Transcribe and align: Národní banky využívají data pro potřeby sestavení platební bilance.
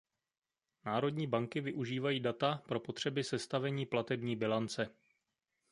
Národní 0.85 1.27
banky 1.27 1.61
využívají 1.61 2.19
data 2.19 2.63
pro 2.67 2.79
potřeby 2.79 3.23
sestavení 3.23 3.85
platební 3.85 4.35
bilance. 4.35 4.89